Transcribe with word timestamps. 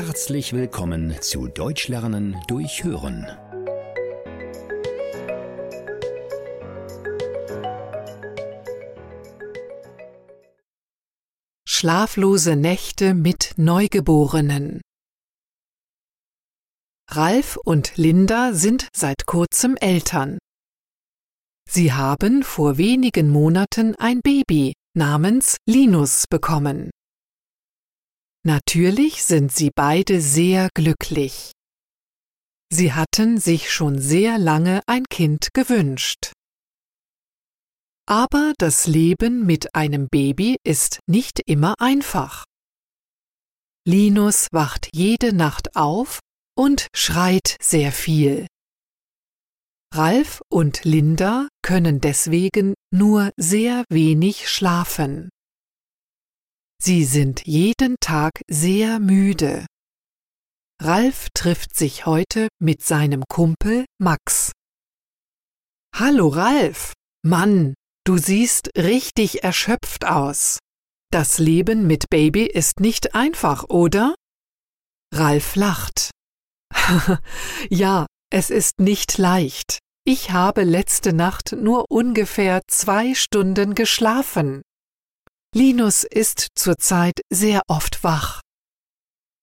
Herzlich 0.00 0.52
willkommen 0.52 1.20
zu 1.20 1.48
Deutsch 1.48 1.88
lernen 1.88 2.40
durch 2.46 2.84
Hören. 2.84 3.26
Schlaflose 11.66 12.54
Nächte 12.54 13.12
mit 13.14 13.54
Neugeborenen. 13.56 14.82
Ralf 17.10 17.56
und 17.56 17.96
Linda 17.96 18.52
sind 18.52 18.86
seit 18.94 19.26
kurzem 19.26 19.74
Eltern. 19.74 20.38
Sie 21.68 21.92
haben 21.92 22.44
vor 22.44 22.78
wenigen 22.78 23.30
Monaten 23.30 23.96
ein 23.96 24.20
Baby 24.20 24.74
namens 24.96 25.56
Linus 25.66 26.26
bekommen. 26.30 26.90
Natürlich 28.48 29.24
sind 29.24 29.52
sie 29.52 29.70
beide 29.74 30.22
sehr 30.22 30.70
glücklich. 30.72 31.52
Sie 32.72 32.94
hatten 32.94 33.38
sich 33.38 33.70
schon 33.70 33.98
sehr 33.98 34.38
lange 34.38 34.80
ein 34.86 35.04
Kind 35.10 35.48
gewünscht. 35.52 36.32
Aber 38.08 38.54
das 38.56 38.86
Leben 38.86 39.44
mit 39.44 39.74
einem 39.74 40.08
Baby 40.08 40.56
ist 40.64 41.00
nicht 41.06 41.40
immer 41.44 41.74
einfach. 41.78 42.46
Linus 43.86 44.46
wacht 44.50 44.88
jede 44.94 45.34
Nacht 45.34 45.76
auf 45.76 46.20
und 46.56 46.86
schreit 46.96 47.58
sehr 47.60 47.92
viel. 47.92 48.46
Ralf 49.92 50.40
und 50.50 50.84
Linda 50.84 51.48
können 51.60 52.00
deswegen 52.00 52.72
nur 52.90 53.30
sehr 53.36 53.84
wenig 53.90 54.48
schlafen. 54.48 55.28
Sie 56.80 57.04
sind 57.04 57.44
jeden 57.44 57.96
Tag 58.00 58.40
sehr 58.48 58.98
müde. 59.00 59.66
Ralf 60.80 61.28
trifft 61.34 61.76
sich 61.76 62.06
heute 62.06 62.48
mit 62.62 62.82
seinem 62.82 63.24
Kumpel 63.28 63.84
Max. 64.00 64.52
Hallo 65.94 66.28
Ralf, 66.28 66.94
Mann, 67.22 67.74
du 68.06 68.16
siehst 68.16 68.70
richtig 68.76 69.42
erschöpft 69.42 70.06
aus. 70.06 70.60
Das 71.10 71.38
Leben 71.38 71.86
mit 71.86 72.10
Baby 72.10 72.46
ist 72.46 72.80
nicht 72.80 73.14
einfach, 73.14 73.64
oder? 73.68 74.14
Ralf 75.12 75.56
lacht. 75.56 76.10
ja, 77.70 78.06
es 78.30 78.50
ist 78.50 78.78
nicht 78.78 79.18
leicht. 79.18 79.78
Ich 80.06 80.30
habe 80.30 80.62
letzte 80.62 81.12
Nacht 81.12 81.52
nur 81.52 81.86
ungefähr 81.90 82.62
zwei 82.68 83.14
Stunden 83.14 83.74
geschlafen. 83.74 84.62
Linus 85.54 86.04
ist 86.04 86.48
zurzeit 86.54 87.20
sehr 87.32 87.62
oft 87.68 88.04
wach. 88.04 88.42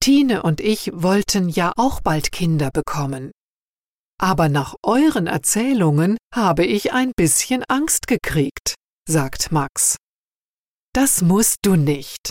Tine 0.00 0.42
und 0.42 0.60
ich 0.60 0.90
wollten 0.94 1.48
ja 1.48 1.72
auch 1.76 2.00
bald 2.00 2.32
Kinder 2.32 2.70
bekommen. 2.70 3.32
Aber 4.20 4.48
nach 4.48 4.74
euren 4.82 5.26
Erzählungen 5.26 6.16
habe 6.34 6.64
ich 6.64 6.92
ein 6.92 7.12
bisschen 7.16 7.64
Angst 7.68 8.06
gekriegt, 8.06 8.74
sagt 9.08 9.52
Max. 9.52 9.96
Das 10.94 11.22
musst 11.22 11.56
du 11.62 11.76
nicht. 11.76 12.30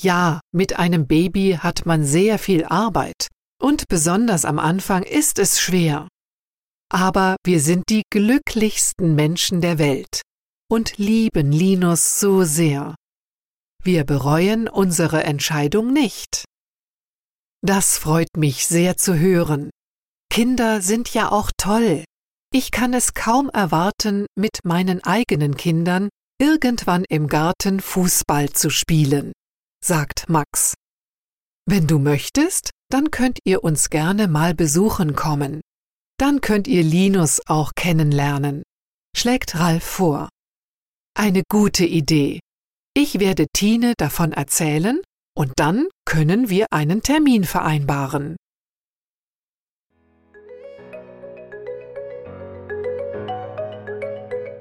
Ja, 0.00 0.40
mit 0.54 0.78
einem 0.78 1.06
Baby 1.06 1.58
hat 1.60 1.86
man 1.86 2.04
sehr 2.04 2.38
viel 2.38 2.64
Arbeit, 2.64 3.28
und 3.60 3.88
besonders 3.88 4.44
am 4.44 4.58
Anfang 4.58 5.02
ist 5.02 5.38
es 5.38 5.60
schwer. 5.60 6.08
Aber 6.90 7.36
wir 7.44 7.60
sind 7.60 7.84
die 7.88 8.02
glücklichsten 8.10 9.14
Menschen 9.14 9.60
der 9.60 9.78
Welt 9.78 10.22
und 10.70 10.98
lieben 10.98 11.52
Linus 11.52 12.18
so 12.18 12.44
sehr. 12.44 12.94
Wir 13.84 14.04
bereuen 14.04 14.68
unsere 14.68 15.24
Entscheidung 15.24 15.92
nicht. 15.92 16.44
Das 17.64 17.98
freut 17.98 18.36
mich 18.36 18.66
sehr 18.66 18.96
zu 18.96 19.18
hören. 19.18 19.70
Kinder 20.30 20.80
sind 20.80 21.12
ja 21.12 21.30
auch 21.30 21.50
toll. 21.56 22.04
Ich 22.54 22.70
kann 22.70 22.94
es 22.94 23.14
kaum 23.14 23.50
erwarten, 23.50 24.26
mit 24.36 24.60
meinen 24.64 25.02
eigenen 25.02 25.56
Kindern 25.56 26.08
irgendwann 26.40 27.04
im 27.08 27.28
Garten 27.28 27.80
Fußball 27.80 28.50
zu 28.50 28.70
spielen, 28.70 29.32
sagt 29.84 30.28
Max. 30.28 30.74
Wenn 31.66 31.86
du 31.86 31.98
möchtest, 31.98 32.70
dann 32.90 33.10
könnt 33.10 33.38
ihr 33.44 33.64
uns 33.64 33.90
gerne 33.90 34.28
mal 34.28 34.54
besuchen 34.54 35.14
kommen. 35.14 35.60
Dann 36.18 36.40
könnt 36.40 36.68
ihr 36.68 36.82
Linus 36.82 37.40
auch 37.46 37.72
kennenlernen, 37.74 38.62
schlägt 39.16 39.54
Ralf 39.58 39.84
vor. 39.84 40.28
Eine 41.14 41.42
gute 41.48 41.84
Idee. 41.84 42.40
Ich 42.94 43.20
werde 43.20 43.46
Tine 43.52 43.94
davon 43.96 44.32
erzählen 44.32 45.00
und 45.34 45.52
dann 45.56 45.88
können 46.04 46.50
wir 46.50 46.66
einen 46.70 47.02
Termin 47.02 47.44
vereinbaren. 47.44 48.36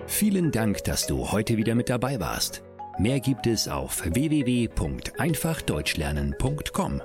Vielen 0.08 0.52
Dank, 0.52 0.84
dass 0.86 1.06
du 1.08 1.32
heute 1.32 1.58
wieder 1.58 1.76
mit 1.76 1.90
dabei 1.90 2.20
warst. 2.20 2.64
Mehr 3.00 3.20
gibt 3.20 3.48
es 3.48 3.68
auf 3.68 4.06
www.einfachdeutschlernen.com. 4.06 7.02